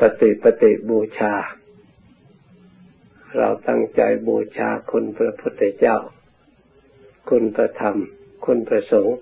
[0.00, 1.34] ปฏิปฏิบูชา
[3.36, 5.96] เราตั้งใจบูชาคุณพระพุทธเจ้า
[7.28, 7.96] คุณพระธรรม
[8.44, 9.18] คุณพระสงฆ์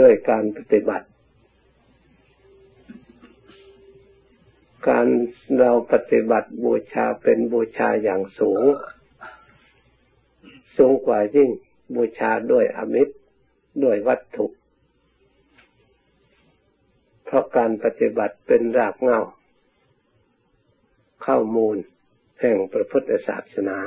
[0.00, 1.06] ด้วยการปฏิบัติ
[4.88, 5.06] การ
[5.58, 8.62] เราปฏิบัติบูชาเป็นบูชาอย่างสูง
[10.76, 11.50] สูงกว่ายิ่ง
[11.94, 13.14] บูชาด้วยอมิตร
[13.84, 14.46] ด้วยวัตถุ
[17.30, 19.20] เพราะการปฏิบัติเป็นรากเหง้า
[21.26, 21.76] ข้ามูล
[22.40, 23.78] แห่งพระพุทธศาสนา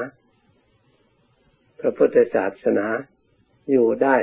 [1.80, 2.88] พระพุทธศาสนา
[3.72, 4.18] อยู่ได้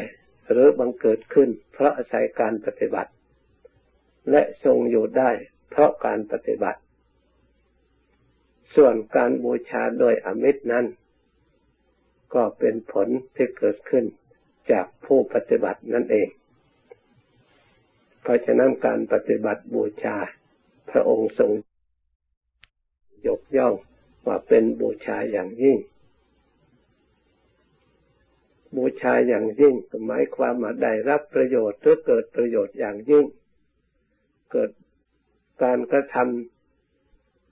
[0.51, 3.11] หรือบังเกิดขึ้น เพราะอาศัยการปฏิบัติ
[4.30, 5.30] และทรงอยู่ได้
[5.70, 6.80] เพราะการปฏิบัติ
[8.75, 10.87] ส่วนการบูชาโดยอมิตรนั้น
[12.34, 14.05] ก็เป็นผลที่เกิดขึ้น
[14.70, 16.28] จากผู้ปฏิบัตินั่นเอง
[18.28, 20.16] เพราะฉะนั้นการปฏิบัติบูชา
[20.91, 21.50] พระองค์ทรง
[23.27, 23.74] ยกย่อง
[24.27, 25.78] ว่าเป็นบูชาอย่างยิ่ง
[28.77, 29.75] บูชาอย่างยิ่ง
[30.06, 33.27] หมายความว่าได้รับประโยชน์หรือเกิดประโยชน์อย่างยิ่ง
[34.53, 34.70] เกิด
[35.62, 36.16] การกระท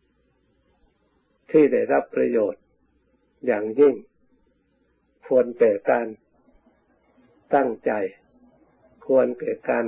[0.09, 2.63] ำที่ได้รับประโยชน์
[3.47, 3.95] อย่างยิ่ง
[5.27, 6.07] ควรแก่การ
[7.55, 7.93] ตั้งใจ
[9.07, 9.87] ควรแก่การ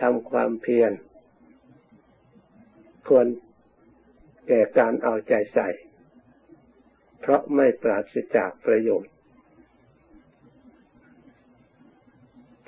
[0.00, 0.92] ทำความเพียร
[3.08, 3.26] ควร
[4.48, 5.68] แก่การเอาใจใส่
[7.20, 9.12] เพราะไม่ปราศจากประโยชน์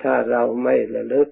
[0.03, 1.29] ถ้าเราไม่ระลึก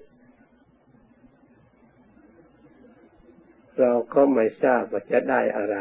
[3.80, 5.76] เราก็ไม่ทราบว่าจะได้อะไร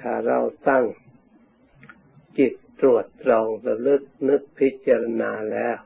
[0.00, 0.84] ถ้าเราตั้ง
[2.38, 5.76] จิตตรวจตรองระลึกนึกพิจารณาแล้ว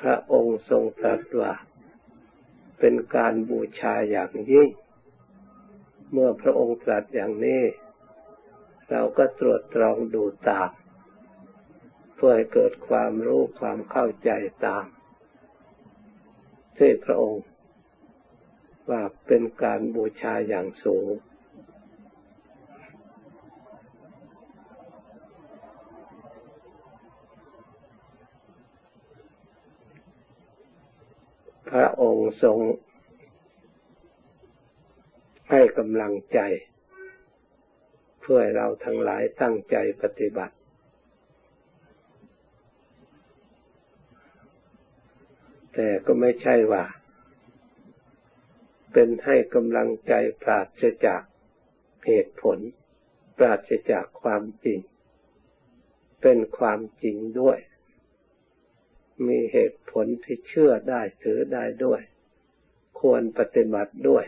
[0.00, 1.52] พระองค์ทรงตรัสว่า
[2.78, 4.68] เป็นการบูชาอย่างยิ่ง
[6.12, 7.62] เมื่อพระองค์ตรัสอย่างนี้
[8.90, 10.70] เราก็ตรวจตรองดูตาม
[12.14, 14.30] เพื่อให้เกิดความรู้ความเข้าใจ
[14.66, 14.84] ตาม
[16.78, 17.44] ที่พระองค์
[18.90, 21.08] ว่าเป็นการบูชาอย่างสูง
[31.70, 32.58] พระองค์ทรง
[35.50, 36.40] ให้กำลังใจ
[38.20, 40.54] เพื่อเราทั้งหลายตั้งใจปฏิบัติ
[45.74, 46.84] แต่ก็ไม่ใช่ว่า
[48.92, 50.12] เป็นให้กำลังใจ
[50.42, 51.22] ปราศจาก
[52.06, 52.58] เหตุผล
[53.38, 54.80] ปราศจากความจริง
[56.22, 57.58] เป็นความจริงด้วย
[59.26, 62.00] มีเหตุผลที่เชื่อได้ถือได้ด้วย
[63.00, 64.24] ควรปฏิบัติด้วย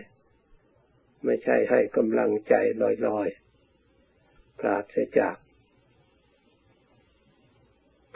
[1.24, 2.54] ไม่ใช่ให้กำลังใจ
[3.06, 5.36] ลอยๆปราศจาก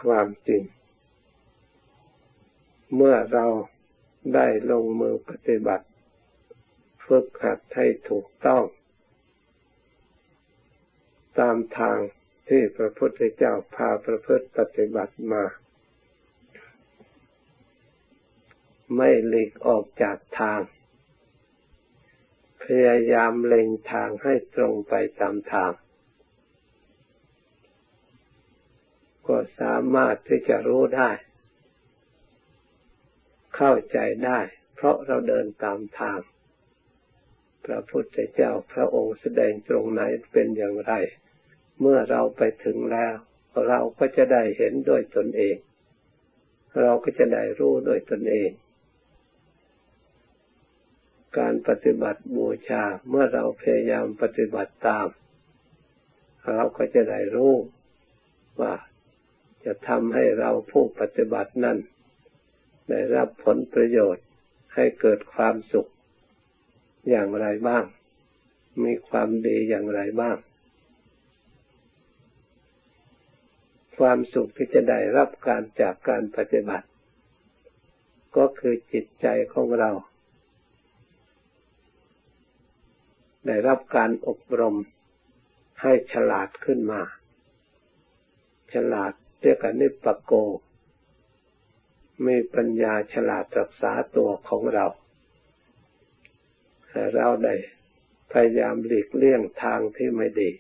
[0.02, 0.62] ความจริง
[2.94, 3.46] เมื่อเรา
[4.34, 5.86] ได้ลงมือปฏิบัติ
[7.06, 8.64] ฝึกหัดให้ถูกต้อง
[11.38, 11.98] ตามทาง
[12.48, 15.44] ที่พระพุทธเจ้าพาประพฤติปฏิบัติมา
[18.96, 20.60] ไม่หลีกออกจากทาง
[22.62, 25.72] พยายามเล็งทางให้ตรงไปตามทาง
[29.26, 31.10] ก็สามารถที่จะรู้ได้
[33.56, 34.40] เข้าใจได้
[34.74, 36.18] เพราะเราเดินตามทาง
[37.64, 40.02] พระพุทธเจ้าพระองค์แสดงตรงไหน
[40.32, 40.92] เป็นอย่างไร
[41.80, 43.14] เมื่อเราไปถึงแล้ว
[43.68, 45.56] เราก็จะได้เห็นโดยตนเอง
[46.82, 48.50] เราก็จะได้รู้โดยตนเอง
[51.38, 55.08] การปฏิบัติบูชาเมื่อเราพยายามปฏิบัติตาม
[56.52, 57.54] เราก็จะได้รู้
[58.60, 58.74] ว่า
[59.64, 61.78] จะทำให้เราผู้ปฏิบัตินั้น
[62.90, 64.26] ได้รับผลประโยชน์
[64.74, 65.90] ให้เกิดความสุข
[67.10, 67.84] อย่างไรบ้าง
[68.84, 70.36] มีความดีอย่างไรบ้าง
[73.98, 76.86] ความสุขที่จะได้รับการจากการปฏิบัติ
[78.36, 79.90] ก็คือจิตใจของเรา
[83.46, 84.76] ได้รับการอบรม
[85.82, 87.02] ให้ฉลาดขึ้นมา
[88.74, 90.32] ฉลาดเรียกกันนิปโก
[92.26, 94.86] มีปัญญาฉลาดรักษาตัวของเรา
[97.14, 97.54] เราได้
[98.32, 100.50] พยายามหลีกเลี่ยงทางที่ไม่ดี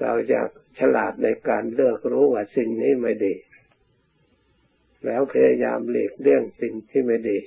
[0.00, 3.34] เราอยากฉลาดในการเลือกรู้ว่าสิ่งนี้ไม่ดี
[5.06, 7.38] แล้วพยายามหลีกเลี่ยงสิ่งที่ไม่ดี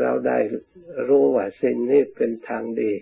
[0.00, 0.38] เราได้
[1.08, 2.92] รู้ว่าสิ่งนี้เป็นทางดี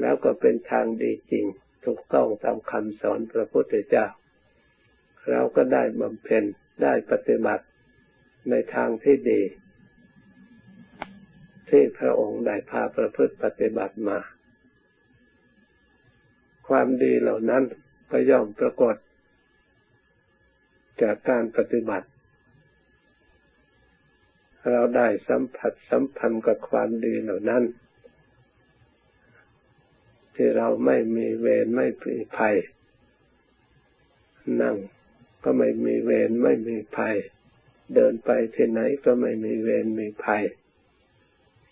[0.00, 1.46] แล้วก็เป็นทางดีจริง
[1.84, 4.06] ถูกต้องตามคำสอนพระพุทธเจ้า
[5.30, 6.44] เราก็ได้บำเพ็ญ
[6.82, 7.64] ได้ปฏิบัติ
[8.50, 9.42] ในทางที่ดี
[11.68, 14.18] ที่พระองค์ได้พาประพฤติปฏิบัติมา
[16.68, 17.62] ความดีเหล่านั้น
[18.10, 18.96] ก็ย่อมปรากฏ
[21.02, 22.06] จากการปฏิบัติ
[24.72, 27.64] เราได้สัมผัสสัมพันธ์กับความดีเหล่านั้น
[30.34, 32.56] ที่เราไม่มีเวรไม่มีภัย
[34.62, 34.76] นั่ง
[35.42, 37.16] ก็ไม่มีเวรไม่มีภัย
[37.94, 40.42] เดินไปที่ไหนก็ไม่มีเวรมีภัย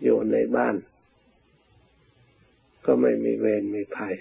[0.02, 0.76] อยู่ในบ้าน
[2.86, 4.14] ก็ไม่มีเวรมีภัย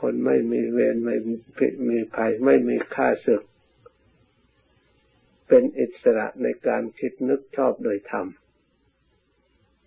[0.00, 1.16] คนไม่มีเวรไม่
[1.90, 3.42] มีภัย ไม่มีค่าศึก
[5.48, 8.26] เป็นอิสระในการคิดนึกชอบโดยธรรม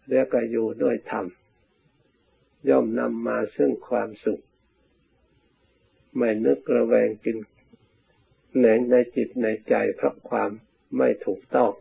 [0.10, 1.26] เรียกอยู่ด้วยธรรม
[2.70, 4.42] ย่อมนำมาซึ่งความสุข
[6.18, 7.38] ไม่นึกระแวงกิน
[8.58, 10.50] แหนงในจิตในใจเพราะความ
[10.98, 11.72] ไม่ถูกต้อง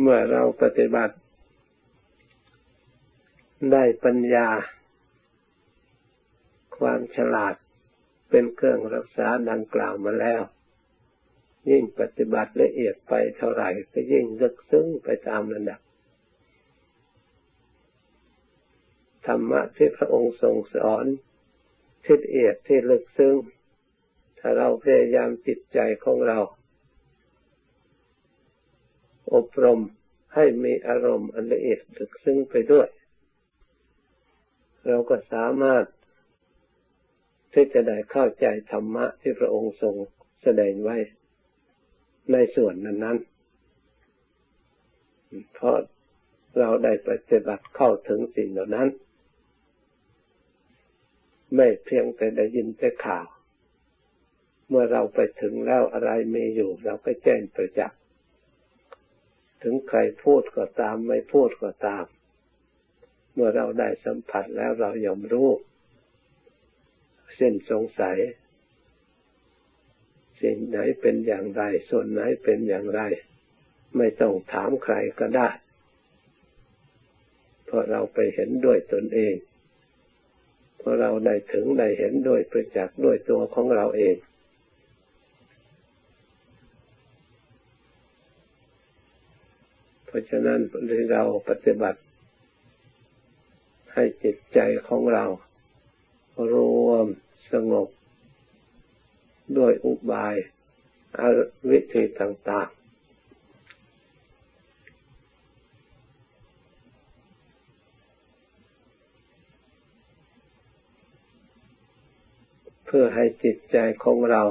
[0.00, 1.14] เมื่อเราปฏิบัติ
[3.72, 4.48] ได้ปัญญา
[6.78, 7.54] ความฉลาด
[8.30, 10.42] เป็นเครื่องรักษาดังกล่าวมาแล้ว
[11.70, 15.80] ยิ่งปฏิบัติละเอียดไปเท่าไหร่ก็ยิ่งลึกซึ้งไปตามระดับ
[19.26, 21.04] ธรรมะที่พระองค์ทรงสอน
[22.04, 23.36] ที่ละเอียดที่ลึกซึ้ง
[24.38, 26.38] ถ้าเราพยายามจิตใจของเรา
[29.34, 29.80] อบรม
[30.34, 32.88] ให้มีอารมณ์อันละเอียดลึกซึ้งไปด้วย
[34.86, 35.84] เราก็สามารถ
[37.52, 39.94] ที่จะได้เข้าใจธรรมะที่พระองค์ทรง
[40.42, 40.96] แสดงไว้
[42.32, 43.18] ในส่วนนั้นนั้น
[45.54, 45.76] เพราะ
[46.58, 48.88] เราได้ปฏิบัติเข้าถึงสิ่งเหล่านั้น
[51.56, 53.26] ไม่เพียงแต่ได้ยินแต่ข่าว
[54.68, 57.98] เมื่อเราไปถึงแล้วอะไรมีอยู่ เราก็แจ้งประจักษ์
[59.62, 62.04] ถึงใครพูดก็ตามไม่พูดก็ตาม
[63.34, 65.48] เมื่อเราได้สัมผัสแล้วเรายอมรู้
[67.38, 68.18] ส้นสงสัย
[70.42, 73.00] สิ่งไหนเป็นอย่างไร ส่วนไหนเป็นอย่างไร
[73.96, 75.48] ไม่ต้องถามใครก็ได้
[77.64, 79.34] เพราะเราไปเห็นด้วยตนเอง
[80.78, 84.16] เพราะเราได้ถึงได้เห็นด้วยประจักษ์ด้วยตัวของเราเอง
[90.06, 90.60] เพราะฉะนั้น
[91.12, 92.00] เราปฏิบัติ
[93.94, 94.58] ให้จิตใจ
[94.88, 95.24] ของเรา
[96.52, 96.56] ร
[96.86, 97.06] วม
[97.52, 97.88] สงบ
[99.56, 100.34] ด้วยอุบาย
[101.70, 102.76] วิธีต่างๆ
[112.86, 114.42] เพื่อให้จิตใจของเรา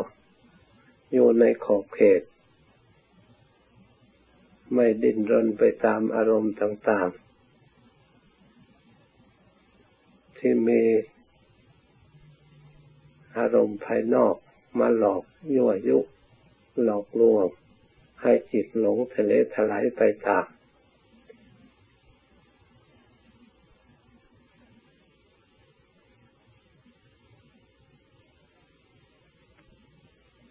[1.13, 2.21] อยู่ในขอบเขต
[4.73, 7.17] ไม่ดิ้นรนไปตามอารมณ์ต่าง ๆ
[10.37, 14.35] ที่มีารมณ์ภายนอก
[14.79, 15.23] มาหลอก
[15.53, 15.99] ยั่วยุ
[16.83, 17.45] หลอกลวง
[18.21, 20.45] ให้จิตหลงทะเลถลายไปตาม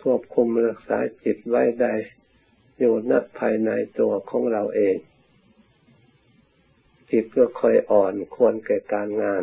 [0.03, 1.95] ควบคุมรักษาจิตไว้ได้
[2.79, 4.97] อยู่นักภายในตัวของเราเอง
[7.11, 9.43] จิตก็ค่อยอ่อนควรแก่การงาน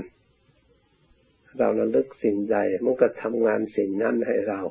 [1.57, 4.61] เราระลึกสิ่งใดมันก็ทำงานสิ่งนั้นให้เรา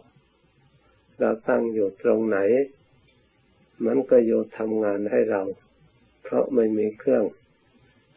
[1.21, 2.39] เราตั้งอยู่ตรงไหน
[3.87, 5.43] มันก็อยู่ทำงานให้เรา
[6.23, 7.25] เพราะไม่มีเครื่อง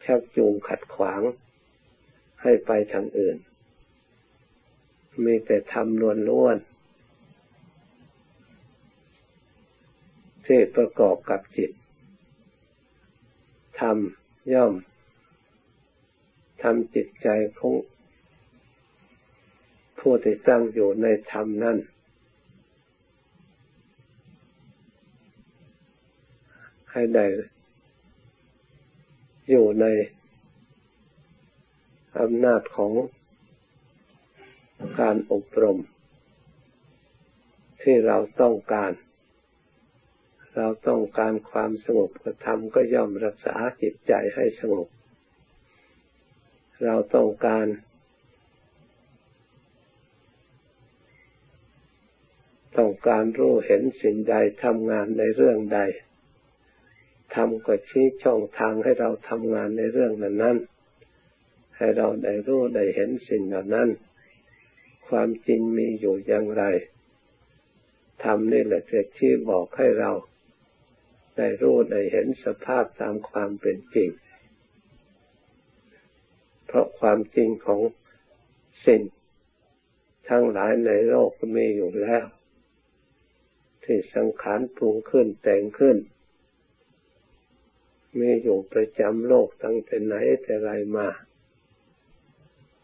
[0.04, 1.22] ชักจูงขัดขวาง
[2.42, 3.36] ให้ไปทางอื่น
[5.24, 6.76] มีแต่ทำล้วนๆ
[10.46, 11.70] ที่ประกอบกับจิต
[13.80, 14.74] ทำย่อม
[16.62, 17.72] ทำจิตใจของ
[20.08, 21.76] ผู้ที่ตั้งอยู่ในธรรมนั้น
[26.92, 27.26] ให้ได้
[29.50, 29.86] อยู่ใน
[32.20, 32.92] อำนาจของ
[35.00, 35.78] การอบรม
[37.82, 38.92] ที่เราต้องการ
[40.56, 44.88] เราต้องการความสงบกระทำก็ย่อมรักษาจิตใจให้สงบ
[46.84, 47.66] เราต้องการ
[52.78, 55.80] ต้องการรู้เห็นสิ่งใดทำงานในเรื่องใด
[57.34, 60.56] ทำก็ชี้ช่องทางให้เราทำงานในเรื่องนั้นนั้น
[61.76, 63.88] ให้เราได้รู้ได้เห็นสิ่งเหล่านั้น
[65.08, 66.64] ความจริงมีอยู่อย่างไร
[68.24, 70.12] ทำนี่แหละจะชี้บอกให้เรา
[71.36, 74.10] ได้รู้ได้เห็นสภาพตามความเป็นจริง
[76.66, 77.80] เพราะความจริงของ
[78.86, 79.00] สิ่ง
[80.28, 82.24] ทั้งหลายในโลกมีอยู่แล้ว
[83.86, 85.96] ที่สังขารปรุงขึ้นแต่งขึ้น
[88.18, 91.08] มีอยู่ประจำโลกตั้งแต่ไหนแต่ไรมา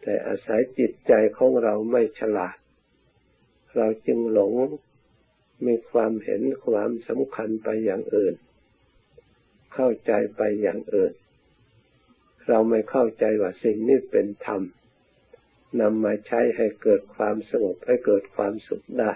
[0.02, 2.56] แต่อาศัยจิตใจของเราไม่ฉลาด
[3.76, 4.54] เราจึงหลง
[5.66, 8.35] มีความเห็นความสำคัญไปอย่างอื่น
[9.75, 11.12] เข้าใจไปอย่างอื่น
[12.49, 14.62] เราไม่เข้าใจว่าสิ่งนี้เป็นธรรม
[15.80, 19.12] นำมาใช้ให้เกิดความสงบให้เกิดความสุขได้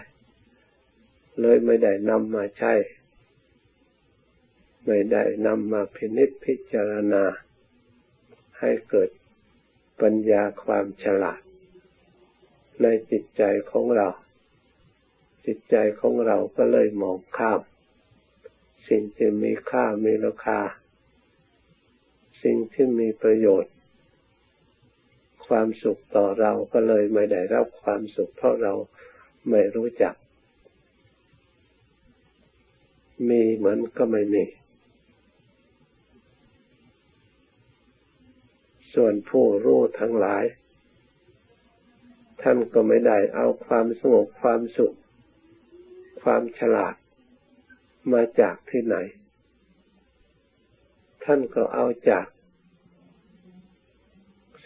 [1.40, 2.72] เลยไม่ได้นำมาใช้
[4.84, 7.24] ไม่ได้นำมาพินิจพิจารณา
[8.60, 9.10] ให้เกิด
[10.00, 11.40] ปัญญาความฉลาด
[12.82, 14.08] ในจิตใจของเรา
[15.46, 17.60] จิตใจของเราก็เลยมองข้าม
[18.88, 20.60] สิ่งที่มีค่ามีราคา
[22.42, 23.74] สิ่งที่มีประโยชน์
[25.46, 28.72] ความสุขต่อเราก็เลยไม่ได้รับความสุขเพราะเรา
[29.50, 30.14] ไม่รู้จัก
[33.28, 34.44] มีเหมือนก็ไม่มี
[38.94, 40.44] ส่วนผู้รู้ทั้งหลาย
[42.42, 44.96] ท่านก็ไม่ได้เอาความสงบความสุข
[46.22, 46.94] ความฉลาด
[48.12, 48.96] มาจากที่ไหน
[51.24, 52.26] ท่านก็เอาจาก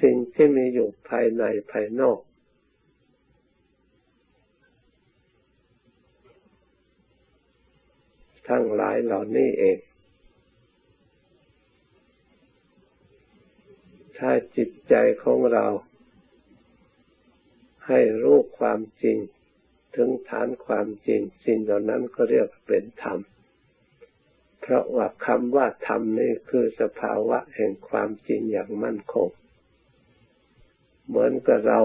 [0.02, 2.18] สิ่งที่มีอยู่ภายในภายนอก
[8.50, 9.78] ทั้งหลายเหล่านี้เอง
[14.18, 15.66] ถ้าจิตใจของเรา
[17.86, 19.16] ให้รู้ความจริง
[19.96, 23.18] ถึงฐานความจริง สิ่งเหล่านั้นก็เรียกเป็นธรรม
[24.60, 29.28] เพราะว่าคำว่าธรรมนี่คือสภาวะแห่งความจริงอย่างมั่นคง
[31.06, 31.80] เหมือนกับเรา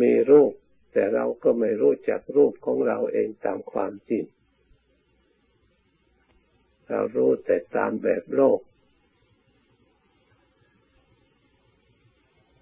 [0.00, 0.52] มีรูป
[0.92, 4.24] แต่เราก็ไม่รู้จักรูปของเราเองตามความจริง
[6.88, 8.60] เรารู้แต่ตามแบบโลก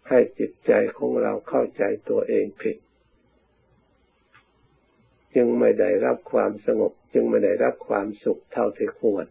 [0.08, 2.76] ให้จิตใจของเราเข้าใจตัวเองผิด
[5.34, 9.26] จึงไม่ได้รับความสงบ จึงไม่ได้รับความสุขเท่าที่ควร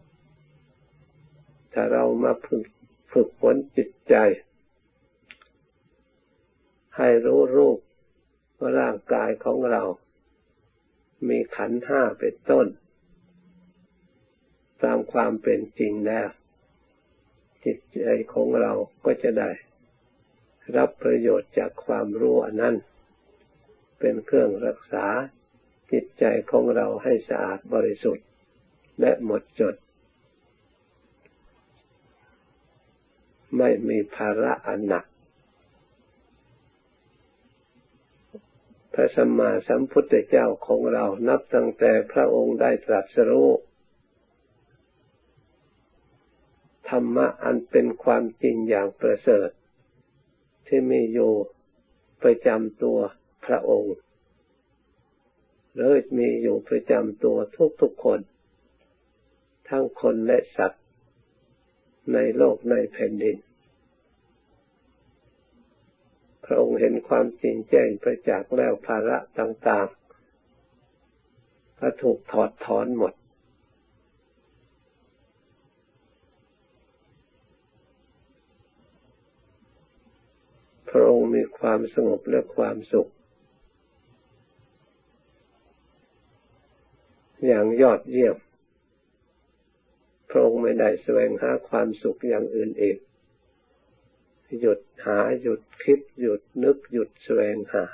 [1.72, 2.64] ถ้าเรามาฝึก
[3.12, 4.14] ฝึกฝนจิตใจ
[6.96, 7.78] ให้รู้รูป
[8.58, 9.82] ว่าร่างกายของเรา
[11.28, 12.66] มีขันห้าเป็นต้น
[14.84, 16.28] ตามความเป็นจริงแล้ว
[17.64, 18.72] จิตใจของเรา
[19.04, 19.50] ก็จะได้
[20.76, 22.76] รับประโยชน์จากความรู้อันนั้น
[24.00, 25.06] เป็นเครื่องรักษา
[25.92, 28.26] จิตใจของเราให้สะอาดบริสุทธิ์
[29.00, 29.74] และหมดจด
[33.58, 35.04] ไม่มีภาระอันหนัก
[38.92, 43.48] พระสัมมาสัมพุทธเจ้าของเรานับตั้งแต่พระองค์ได้ตรัสรู้
[46.88, 49.50] ธรรมะอันเป็นความจริงอย่างประเสริฐ
[50.66, 51.32] ที่มีอยู่
[52.22, 52.98] ประจำตัว
[53.46, 53.96] พระองค์
[55.76, 57.36] เลยมีอยู่ประจำตัว
[57.80, 58.20] ทุกๆคน
[59.68, 60.84] ทั้งคนและสัตว์
[62.12, 63.36] ในโลกในแผ่นดิน
[66.44, 73.14] พระองค์เห็นความจริงแจ้งประจักษ์แล้วภาระต่างๆก็ถูกถอดถอนหมด
[80.90, 81.20] พระอง
[81.58, 83.08] ความสงบและความสุข
[87.46, 88.36] อย่างยอดเยี่ยม
[90.30, 92.98] พระองค์ไม่ได้แสวงหาความสุขอย่างอื่นอีก
[94.60, 97.84] หยุดหาหยุดคิดหยุดนึกหยุดแสวงหา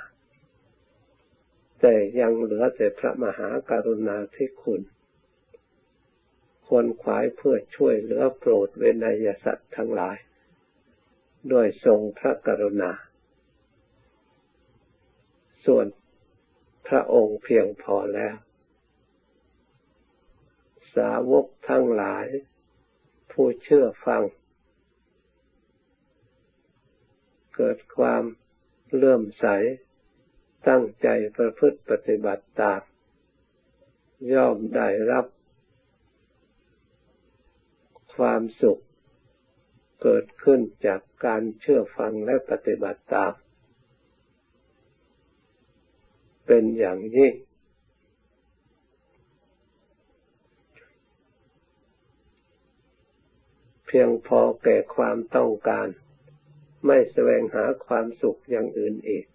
[1.81, 4.81] แต่ยังเหลือแต่พระมหาการุณาธิคุณ
[6.67, 10.17] ควรขวายเพื่อช่วยเหลือโปรดเวนยสัตว์ทั้งหลาย
[11.51, 12.91] ด้วยทรงพระกรุณา
[15.65, 15.85] ส่วน
[16.87, 18.35] พระองค์เพียงพอแล้ว
[20.95, 22.25] สาวกทั้งหลาย
[23.31, 24.23] ผู้เชื่อฟัง
[27.55, 28.23] เกิดความ
[28.93, 29.45] เลื่อมใส
[30.67, 32.81] ตั้งใจประพฤติปฏิบัติตาม
[34.33, 35.25] ย่อมได้รับ
[38.15, 38.81] ความสุข
[40.01, 43.33] เกิดขึ้นจากการเชื่อฟังและปฏิบัติตาม
[46.45, 47.33] เป็นอย่างยิ่ง
[53.85, 55.87] เพียงพอแก่ความต้องการ
[56.85, 59.25] ไม่แสวงหาความสุขอย่างอื่นอีก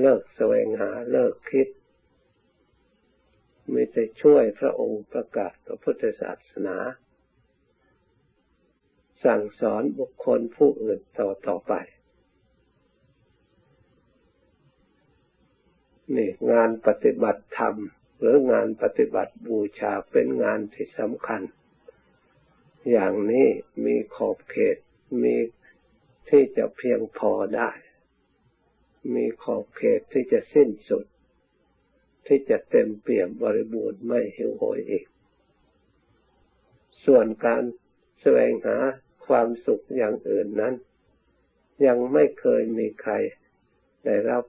[0.00, 1.68] เลิกแสวงหาเลิกคิด
[3.70, 6.76] ไมีแต่ช่วยพระองค์ประกาศพระพุทธศาสนา
[9.24, 11.74] สั่งสอนบุคคลผู้อื่นต่อต่อไป
[16.14, 17.76] นี่งานปฏิบัติธรรม
[18.18, 21.42] หรืองานปฏิบัติบูชาเป็นงานที่สำคัญ
[22.90, 23.48] อย่างนี้
[23.84, 24.76] มีขอบเขต
[25.22, 25.36] มี
[26.28, 27.70] ที่จะเพียงพอได้
[29.14, 31.04] มีขอบเขตที่จะสิ้นสุด
[32.26, 35.06] ที่จะเต็มเปี่ยมบริบูรณ์ไม่หิวโหยอีก
[37.04, 37.62] ส่วนการ
[38.20, 38.76] แสวงหา
[39.26, 40.74] ความสุขอย่างอื่นนั้น
[41.86, 43.12] ยังไม่เคยมีใคร
[44.04, 44.44] ได้รับ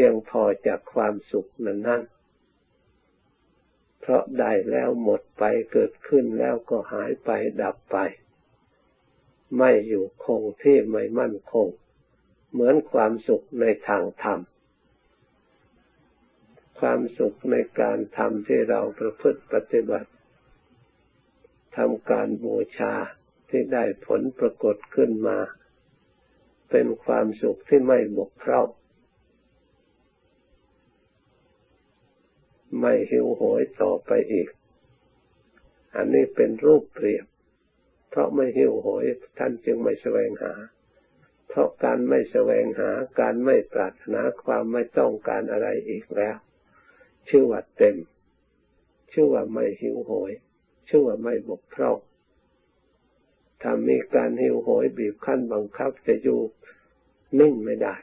[0.00, 2.02] พียงพอจากความสุขนั้นนั้น
[4.00, 7.30] เพราะได้แล้วหมดไปเกิดขึ้นแล้วก็หายไป
[7.62, 7.96] ดับไป
[9.58, 11.68] ไม่อยู่คงที่ไม่มั่นคง
[12.52, 14.40] เหมือนความสุขในทางธรรม
[16.80, 20.10] ความสุขในการทำที่เราประพฤติปฏิบัติ
[21.76, 22.94] ทำการบูชา
[23.48, 25.38] ที่ได้ผลปรากฏขึ้นมา
[26.70, 28.68] เป็นความสุขที่ไม่บกพร่อง
[32.80, 34.48] ไม่หิวโหยต่อไปอีก
[35.96, 37.26] อันนี้เป็นรูปเปรียบ
[38.10, 39.04] เพราะไม่หิวโหย
[39.38, 40.52] ท่านจึงไม่แสวงหา
[41.48, 42.90] เพราะการไม่แสวงหา
[43.20, 46.36] การไม่ปรารถนาความไม่ต้องการอะไรอีกแล้ว
[47.28, 47.96] ชื่อว่าเต็ม
[49.12, 50.32] ชื่อว่าไม่หิวโหย
[50.88, 51.98] ชื่อว่าไม่บกพร่อง
[53.62, 56.40] ถ้ามีการหิวโหยบีบคั้นบังคับจะอยู่
[57.40, 57.96] นิ่งไม่ได้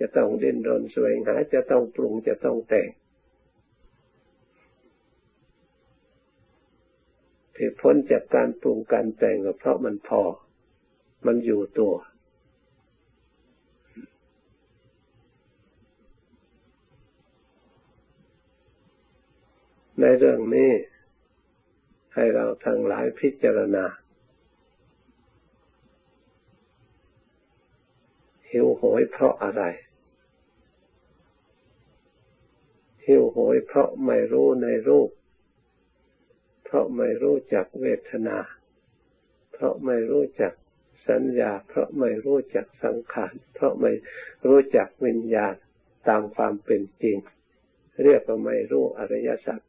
[0.00, 2.88] จะต้องเดินรนสวงหาจะต้องปรุงจะต้องแต่ง
[7.58, 10.22] ที่พ้นจากการปรุงการแต่งก็เพราะมันพอ
[11.26, 11.94] มันอยู่ตัว
[20.00, 20.72] ในเรื่องนี้
[22.14, 23.84] ให้เราทั้งหลายพิจารณา
[28.50, 29.62] หิวโหยเพราะอะไร
[33.06, 35.10] หิวโหยเพราะไม่รู้ในรูป
[36.70, 38.38] เพราะไม่รู้จักเวทนา
[39.52, 40.52] เพราะไม่รู้จัก
[41.08, 43.92] สัญญา เพราะไม่รู้จักสังขาร เพราะไม่
[44.46, 45.54] รู้จักวิญญาณ
[46.08, 47.16] ตามความเป็นจริง
[48.02, 49.60] เรียกว่าไม่รู้อริยสัจ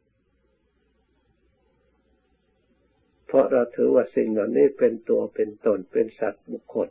[3.26, 6.88] เพราะเราถือว่าสิ่งเหล่านี้เป็นตัวเป็นตนเป็นสัตว์บุคคล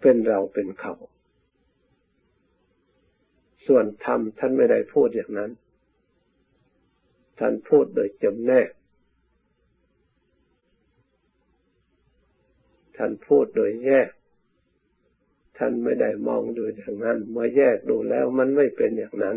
[0.00, 0.94] เป็นเราเป็นเขา
[3.66, 5.50] ส่วนธรรมท่านไม่ได้พูดอย่างนั้น
[7.38, 8.68] ท่านพูดโดยจำแนก
[12.96, 14.08] ท่านพูดโดยแยก
[15.58, 19.36] ท่านไม่ได้มองดูอย่างนั้น เมื่อแยกดูแล้วมันไม่เป็นอย่างนั้น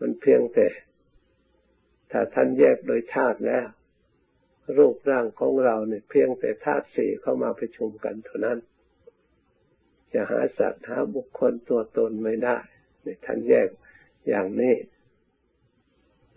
[0.00, 0.68] มันเพียงแต่
[2.10, 3.66] ถ้าท่านแยกโดยธาตุแล้ว
[4.76, 8.58] รูปร่างของเราเนี่ยเพียงแต่ธาตุสี่เข้ามาประชุมกันเท่านั้น
[10.12, 12.56] จะหาสัตว์หาบุคคลตัวตนไม่ได้
[13.02, 13.68] เนี่ยท่านแยก
[14.28, 14.74] อย่างนี้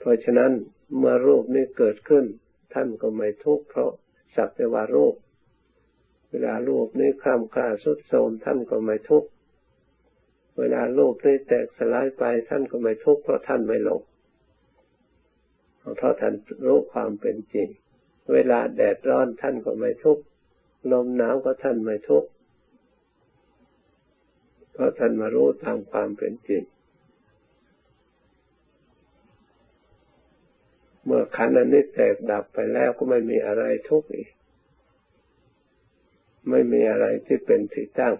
[0.02, 0.52] เพราะฉะนั้น
[0.98, 2.26] เมื่อรูปนี้เกิดขึ้น
[2.74, 3.92] ท่านก็ไม่ทุกข์เพราะ
[4.36, 5.16] สักแต่ว่ารูป
[6.30, 9.30] เวลารูปนี้คลำคลาสุดโทมท่านก็ไม่ทุกข์
[10.60, 14.02] เวลารูปนี้แตกสลายไปท่านก็ไม่ทุกข์เพราะท่านไม่หลง
[15.98, 16.34] เพราะท่าน
[16.66, 17.68] รู้ความเป็นจริง
[18.34, 20.24] เวลาแดดร้อนท่านก็ไม่ทุกข์
[20.92, 22.30] ลมหนาวก็ท่านไม่ทุกข์
[24.74, 26.64] เพราะท่านมารู้ตามความเป็นจริง
[31.06, 34.30] เมื่อขันอันนี้แตกดับไปแล้วก็ไม่มีอะไรทุกข์อีก
[36.50, 38.16] ไม่มีอะไรที่เป็นที่ตั้ง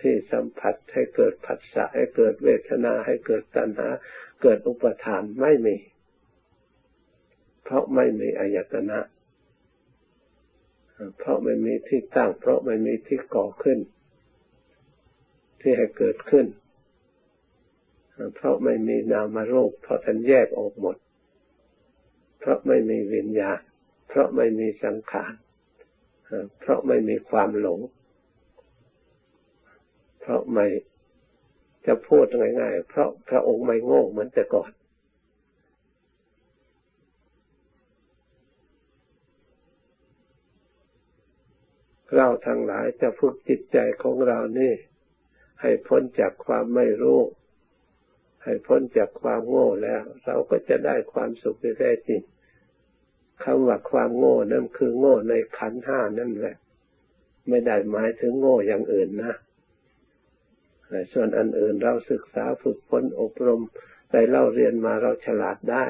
[0.00, 3.88] ที่สัมผัสให้เกิดผัสสะให้เกิดเวทนาให้เกิดตัณหา
[4.42, 5.76] เกิดอุปทานไม่มี
[7.64, 9.00] เพราะไม่มีอายตนะ
[11.18, 13.78] เพราะไม่มีที่ตั้ง เพราะไม่มีที่ก่อขึ้น
[15.60, 16.46] ที่ให้เกิดขึ้น
[18.34, 20.96] เพราะไม่มีนามารูปเพราะท่านแยกออกหมด
[22.48, 23.60] ราะไม่มีวิญญาณ
[24.08, 25.32] เพราะไม่มีสังขาร
[26.60, 27.80] เพราะไม่มีความหลง
[30.20, 30.66] เพราะไม่
[31.86, 32.24] จะพูด
[32.60, 34.70] ง่ายๆ เพราะพระองค์ไม่โง่เหมือนแต่ก่อน
[42.16, 44.74] เราทั้งหลายจะฝึกจิตใจของเรานี่
[45.60, 47.20] ให้พ้นจากความไม่รู้
[48.44, 52.20] ให้พ้นจากความโง่แล้ว เราก็จะได้ความสุขที่แท้จริง
[53.44, 56.56] คำว่าความโง่นั่นคือโง่ในขันห้านั่นแหละ
[57.48, 59.34] ไม่ได้หมายถึงโง่อย่างอื่นนะ
[61.12, 63.62] ส่วนอันอื่นเราศึกษาฝึกฝนอบรม
[64.10, 65.84] ไปเล่าเรียนมาเราฉลาดได้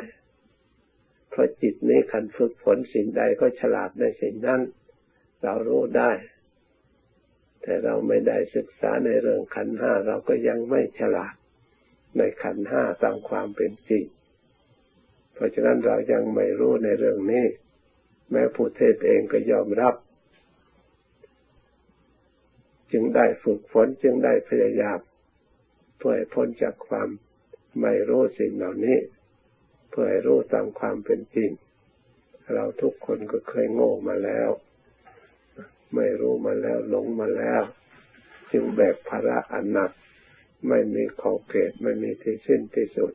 [1.31, 4.61] เพราะจิตนี้ขันฝึกฝนสิ่งใดก็ฉลาดในสิ่งนั้น
[5.43, 6.13] เรารู้ได้
[7.63, 11.35] แต่เราไม่ได้ศึกษาในเรื่องขันห้าเราก็ยังไม่ฉลาด
[12.17, 14.05] ในขันห้าตามความเป็นจริง
[15.39, 17.45] เพราะฉะนั้นเรายังไม่รู้ในเรื่องนี้
[18.31, 19.95] แม้ผู้เทศเองก็ยอมรับ
[22.93, 24.99] จึงได้ฝึกฝนจึงได้พยายาม
[25.97, 27.09] เพื่อให้พ้นจากความ
[27.83, 28.99] ไม่รู้สิ่งเหล่านี้
[29.91, 31.51] เพื่อให้รู้ตามความเป็นจริง
[32.55, 34.51] เราทุกคนก็เคยโง่มาแล้ว
[35.95, 37.63] ไม่รู้มาแล้วหลงมาแล้ว
[38.53, 39.91] จึงแบกภาระอันหนัก
[40.69, 43.13] ไม่มีขอบเขตไม่มีที่สิ้นที่สุด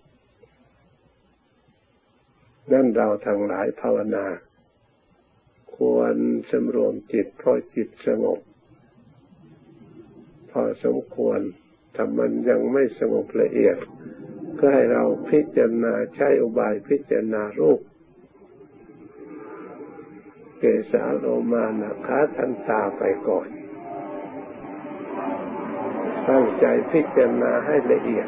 [2.71, 4.25] นั่นเราทั้งหลายภาวนา
[5.75, 6.15] ควร
[6.51, 8.39] สำรวมจิตเพราะจิตสงบ
[10.51, 11.39] พอสมควร
[11.95, 13.77] ถ้ามันยังไม่สงบละเอียด
[14.59, 17.79] ก็ให้เราพิจารณาใช้อุบายพิจารณารูป
[20.59, 23.47] เกสาโลมานาคาทันตาไปก่อน
[26.29, 28.27] ตั้งใจพิจารณาให้ละเอียด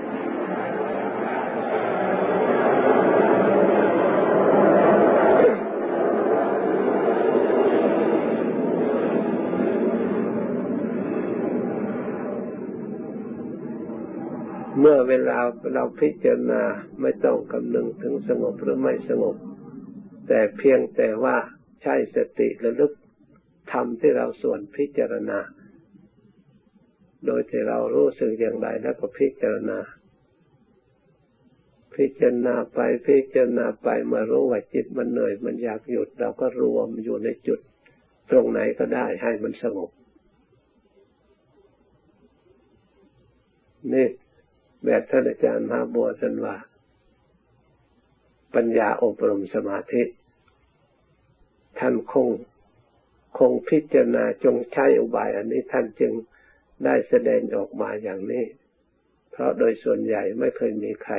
[14.75, 15.38] เมื่อเวลา
[15.74, 16.64] เราพิจารณา
[17.02, 19.36] ไม่ต้องคำนึงถึงสงบหรือไม่สงบ
[20.28, 21.38] แต่เพียงแต่ว่า
[21.82, 22.92] ใช้สติระลึก
[23.72, 25.40] ทำที่เราส่วนพิจารณา
[27.26, 29.80] โดยที่เรารู้สึกอย่างไรแล้วก็พิจารณา
[31.96, 37.60] พิจารณาไปพิจารณาไปมารู้ว่าจิตมันเหนื่อยมันอยากหยุด เราก็รวมอยู่ในจุด
[38.30, 39.90] ตรงไหนก็ได้ให้มันสงบ
[43.94, 44.08] นี่
[44.86, 46.56] แบบท่านอาจารย์มหาบัวท่านว่า
[48.56, 50.04] ปัญญาอบรมสมาธิ
[51.80, 52.28] ท่านคง
[53.38, 56.14] คงพิจารณาจงใช้อุบายอันนี้ท่านจึง
[56.86, 58.46] ได้แสดงออกมาอย่างนี้
[59.32, 61.16] เพราะโดยส่วนใหญ่ไม่เคยมีใคร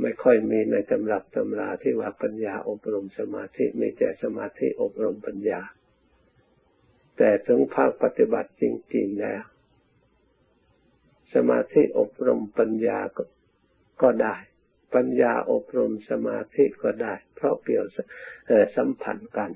[0.00, 5.60] ไม่ค่อยมีในตำรับตำราที่ว่าปัญญาอบรมสมาธิมีแต่สมาธิอบรมปัญญา
[7.16, 9.42] แต่ถึงภาคปฏิบัติจริงๆแล้ว
[11.34, 13.22] สมาธิอบรมปัญญาก็
[14.02, 14.36] ก็ได้
[14.94, 17.86] ปัญญาอบรมสมาธิก็ได้ เพราะเกี่ยว
[18.76, 19.50] สัมพันธ์กัน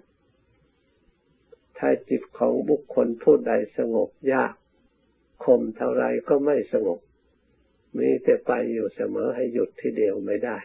[1.78, 4.54] ถ้าจิตของบุคคลผู้ใดสงบยาก
[5.44, 7.00] คมเท่าไรก็ไม่สงบ
[7.98, 10.58] มีแต่ไปอยู่เสมอให้หยุดทีเดียวไม่ได้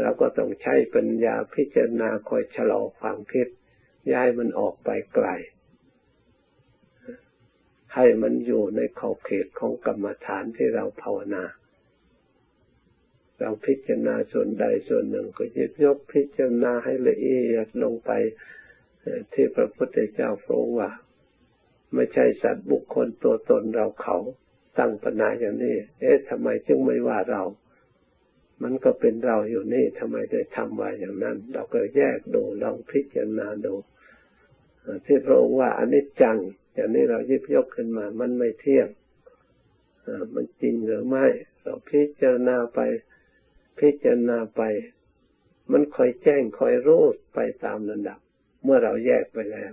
[0.00, 3.48] เราก็ต้องใช้ปัญญาพิจารณาคอยชะลอความคิด
[4.12, 5.28] ย้ายมันออกไปไกล
[7.94, 11.44] ให้มันอยู่ในขอบเขตของกรรมฐานที่เราภาวนา
[13.40, 18.10] เราพิจารณาส่วนใดส่วนหนึ่งก็ยึดยกพิจารณาให้ละเอียดลงไป
[19.32, 20.90] ที่พระพุทธเจ้าพระองค์ว่า
[21.94, 24.16] ไม่ใช่สัตว์บุคคลตัวตนเราเขา
[24.78, 27.42] ตั้งปัญหาอย่างนี้ เอ๊ะทำไมจึงไม่ว่าเรา
[28.62, 33.74] มันก็เป็นเราอยู่นี่ทำไมได้ทำไว้อย่างนั้น เราก็แยกดูลองพิจารณาดู
[35.06, 36.38] ที่พระองค์ว่าอนิจจัง
[36.74, 38.88] อย่างนี้เรายิบยกขึ้นมา มันไม่เที่ยง
[40.34, 41.26] มันจริงหรือไม่
[41.62, 42.80] เราพิจารณาไป
[43.78, 44.62] พิจารณาไป
[45.72, 48.18] มันคอยแจ้งคอยรู้ไปตามระดับ
[48.64, 49.72] เมื่อเราแยกไปแล้ว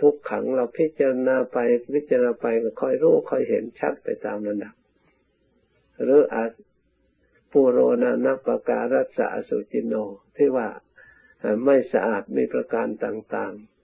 [0.00, 1.58] ทุกขังเราพิจารณาไป
[1.94, 4.74] พิจารณาไปก็คอยรู้คอยเห็นชัดไปตามระดับ
[6.02, 6.44] หรืออา
[7.52, 9.94] ปูโรนานัปการัสสะสุจิโน
[10.36, 10.68] ที่ว่า
[11.64, 13.77] ไม่สะอาดมีประการต่าง ๆ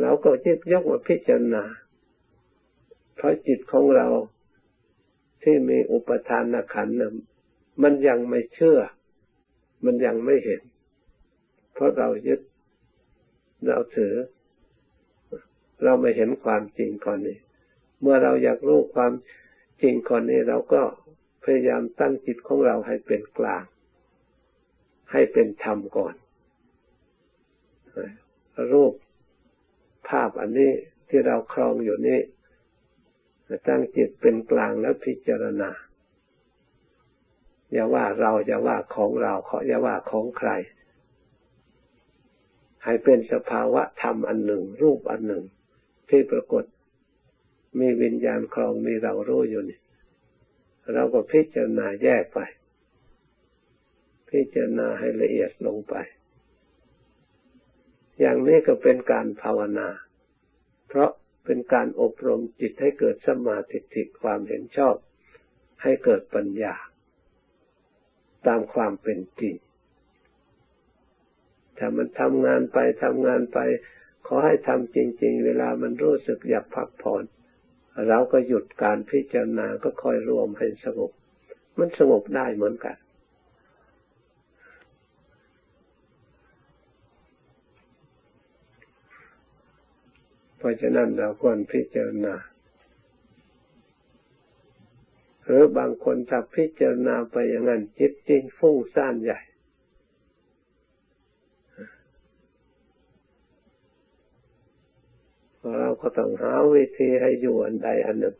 [0.00, 1.64] เราก็ยิบยกมาพิจารณา
[3.14, 4.08] เพราะจิตของเรา
[5.42, 6.96] ที่มีอุปทานขันธ์
[7.82, 8.78] มันยังไม่เชื่อ
[9.84, 10.62] มันยังไม่เห็น
[11.72, 12.40] เพราะเรายึด
[13.68, 14.14] เราถือ
[15.84, 17.38] เราไม่เห็นความจริงก่อนนี้
[18.00, 19.12] เมื่อเราอยากรู้ความ
[19.82, 20.82] จริงก่อนนี้ เราก็
[21.44, 23.64] พยายามตั้งจิตของเราให้เป็นกลาง
[25.12, 26.14] ให้เป็นธรรมก่อน
[28.72, 28.92] รูป
[30.08, 30.72] ภาพอันนี้
[31.08, 32.20] ที่เราครองอยู่นี้
[33.68, 35.70] ตั้งจิตเป็นกลางแล้วพิจารณา
[37.72, 40.50] อย่าว่าเราอย่าว่าของเราเขาอย่าว่าของใคร
[42.84, 45.44] ให้เป็นสภาวะธรรมอันหนึ่ง รูปอันหนึ่ง
[46.08, 46.64] ที่ปรากฏ
[47.78, 49.80] มีวิญญาณครองมีเรารู้อยู่นี่
[50.92, 52.38] เราก็พิจารณาแยกไป
[54.30, 55.94] พิจารณาให้ละเอียดลงไป
[58.20, 59.88] อย่างนี้ก็เป็นการภาวนา
[60.88, 61.10] เพราะ
[61.44, 64.96] เป็นการอบรมจิตให้เกิดสมาธิความเห็นชอบ
[65.82, 66.74] ให้เกิดปัญญา
[68.46, 69.54] ตามความเป็นจริง
[71.78, 73.58] ถ้ามันทำงานไปทำงานไป
[74.26, 77.24] ขอให้ทำจริง ๆ เวลามันรู้สึกอยากพักผ่อน
[78.08, 81.12] เราก็หยุดการพิจารณาก็ค่อยรวมให้สงบ
[81.78, 82.96] มันสงบได้เหมือนกัน
[90.64, 92.34] ราะฉะนั้นเราควรพิจารณา
[95.44, 99.40] หรือบางคนถ้าพิจารณาไปอย่างนั้นจิตจริงฟุ้งซ่านใหญ่
[105.78, 108.36] เราก็ต้องหาวิธีให้อยู่อันใดอันหนึ่ง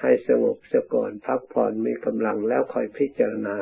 [0.00, 3.56] ให้สงบเสียก่อนพักผ่อนมีกำลังแล้วค่อยพิจารณา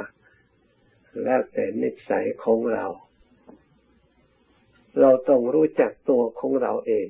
[1.22, 2.86] แล้วแต่นิสัยของเรา
[5.00, 7.08] เราต้องรู้จักตัวของเราเอง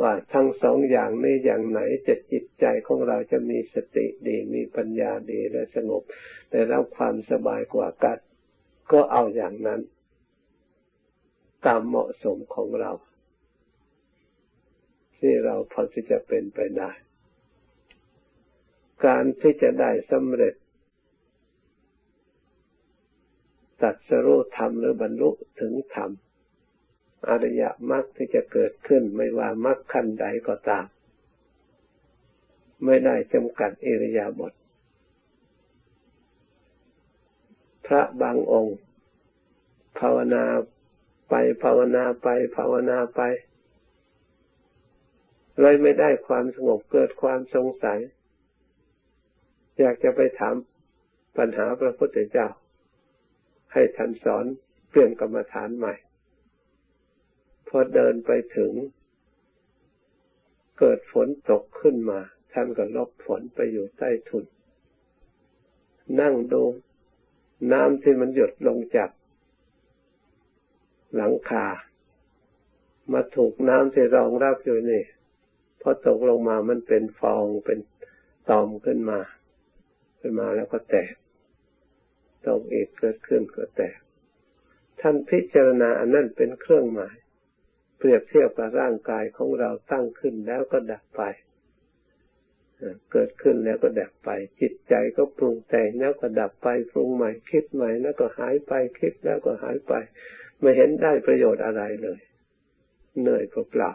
[0.00, 6.02] ว่าทั้งสองอย่างนี้อย่างไหนจะจิตใจของเราจะมีสติดีมีปัญญาดีและสงบ
[6.50, 8.18] แต่รับความสบายกว่ากัน
[8.92, 9.80] ก็เอาอย่างนั้น
[11.66, 12.92] ตามเหมาะสมของเรา
[15.18, 16.90] ที่เราพอที่จะเป็นไปได้
[19.06, 20.54] การที่จะได้สำเร็จ
[23.82, 26.10] ตัดสรุธรรมหรือบรรลุถึงธรรม
[27.28, 30.86] อริยมรรคที่จะเกิดขึ้นไม่ว่ามรรคขั้นใดก็ตาม
[32.84, 34.52] ไม่ได้จำกัดอิริยาบถ
[37.86, 38.78] พระบางองค์
[39.98, 40.44] ภาวนา
[41.28, 43.20] ไปภาวนาไปภาวนาไป
[45.60, 48.00] เลยไม่ได้ความสงบเกิดความสงสัย
[49.78, 50.54] อยากจะไปถาม
[51.36, 52.46] ปัญหาพระพุทธเจ้า
[53.72, 54.44] ให้ท่านสอน
[54.90, 55.94] เปลี่ยนกรรมฐานใหม่
[57.68, 58.72] พอเดินไปถึง
[60.78, 62.20] เกิดฝนตกขึ้นมา
[62.52, 64.44] ท่านก็ลบฝนไปอยู่ใต้ทุน
[66.20, 66.62] นั่งดู
[67.72, 69.10] น้ำที่มันหยดลงจาก
[71.16, 71.66] หลังคา
[73.12, 75.02] มาถูกน้ำที่รองรับอยู่นี่
[75.80, 77.78] พอตกลงมามันเป็นฟองเป็น
[78.50, 79.18] ตอมขึ้นมา
[80.20, 81.14] ขึ้นมาแล้วก็แตก
[82.48, 83.98] ตกอีกเกิดขึ้นก็แตก
[85.00, 87.16] ท่านพิจารณาอันนั้นเป็นเครื่องหมาย
[87.98, 91.22] เปรียบเทียบกับร่างกายของเราตั้งขึ้นแล้วก็ดับไป
[93.12, 99.92] เกิดขึ้นแล้วก็ดับไป จิตใจก็ปรุงแต่งแล้วก็ดับไปปรุงใหม่คิดใหม่แล้วก็หายไปคิดแล้วก็หายไป
[100.60, 102.20] ไม่เห็นได้ประโยชน์อะไรเลย
[103.20, 103.92] เหนื่อยเปล่า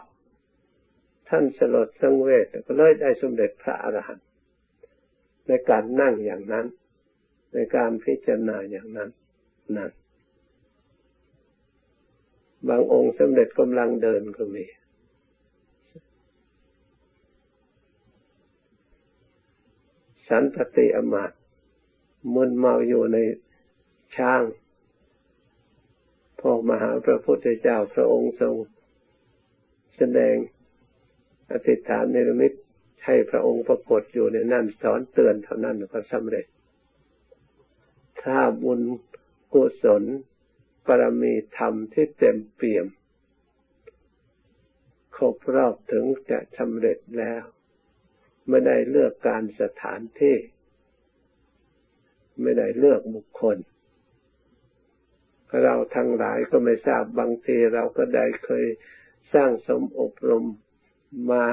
[1.28, 4.26] ท่านสลดสังเวชก็เลยได้สมเด็จพระอรหันต์
[5.48, 6.66] ในการนั่งอย่างนั้น
[7.52, 9.10] ในการพิจารณาอย่างนั้น
[9.76, 9.90] นั่น
[12.68, 14.64] บางองค์สมเด็จกำลังเดินก็มี
[20.28, 21.32] สันตติอมาต
[22.34, 23.18] มึนเมาอยู่ใน
[24.16, 24.42] ช้าง
[26.40, 28.54] พอมหาพระพุทธเจ้าพระองค์ทรง
[29.96, 30.34] แสดง
[31.52, 32.52] อธิษฐานเนรมิต
[33.06, 36.46] ให้พระองค์ปรากฏอยู่ในนั่นสอนเตือนเท่านั้นก็สำเร็จ
[38.28, 38.80] ถ้าบุญ
[39.52, 40.04] กุศล
[40.86, 42.86] ปรมีธรรมที่เต็มเปี่ยม
[45.14, 47.42] ครบรอบถึงจะสำเร็จแล้ว
[48.48, 50.36] ไม่ได้เลือกการสถานที่
[52.42, 53.56] ไม่ได้เลือกบุคคล
[55.62, 58.66] เราทั้งหลายก็ไม่ทราบบางทีเราก็ได้เคย
[59.34, 60.44] สร้างสมอบรม
[61.30, 61.44] มา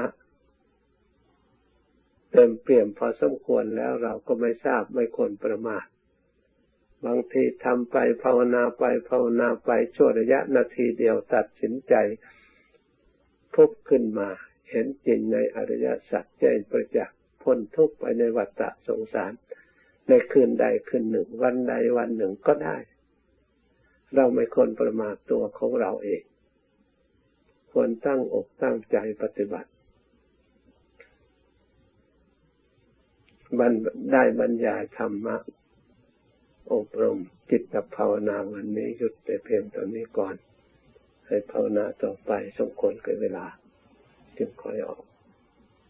[2.32, 5.86] เต็มเปี่ยมพอสมควรแล้วเราก็ไม่ทราบไม่ควรประมาท
[7.06, 11.94] บางทีทำไปภาวนาไปภาวนาไปชั่วระยะนาทีเดียวตัดสินใจ
[13.54, 14.28] พุบขึ้นมา
[14.70, 19.32] เห็นจริงในอริยสัจแจ้งประจักษ์พ้นทุกข์ไปในวัฏสงสาร
[20.08, 22.76] ในคืนใดคืนหนึ่ง วันใดวันหนึ่งก็ได้
[24.14, 26.22] เราไม่ควรประมาทตัวของเราเอง
[27.72, 29.70] ควรตั้งอกตั้งใจปฏิบัติ
[33.58, 33.72] บรร
[34.12, 35.36] ได้บรรยายธรรมะ
[36.72, 37.18] อบรม
[37.50, 40.34] จิตภาวนาวันนี้หยุดแต่เพียงตอนนี้ก่อน
[41.26, 43.46] ให้ภาวนาต่อไปสมควรกับเวลา
[44.36, 45.02] จึงคอยออก